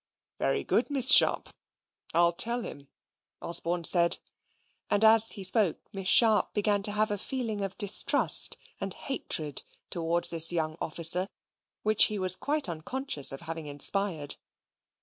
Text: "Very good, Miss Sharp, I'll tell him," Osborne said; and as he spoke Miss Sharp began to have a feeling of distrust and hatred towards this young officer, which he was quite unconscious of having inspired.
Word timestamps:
"Very 0.39 0.63
good, 0.63 0.89
Miss 0.89 1.11
Sharp, 1.11 1.49
I'll 2.11 2.31
tell 2.31 2.63
him," 2.63 2.87
Osborne 3.39 3.83
said; 3.83 4.17
and 4.89 5.03
as 5.03 5.33
he 5.33 5.43
spoke 5.43 5.77
Miss 5.93 6.07
Sharp 6.07 6.55
began 6.55 6.81
to 6.81 6.91
have 6.91 7.11
a 7.11 7.19
feeling 7.19 7.61
of 7.61 7.77
distrust 7.77 8.57
and 8.79 8.95
hatred 8.95 9.61
towards 9.91 10.31
this 10.31 10.51
young 10.51 10.75
officer, 10.81 11.27
which 11.83 12.05
he 12.05 12.17
was 12.17 12.35
quite 12.35 12.67
unconscious 12.67 13.31
of 13.31 13.41
having 13.41 13.67
inspired. 13.67 14.37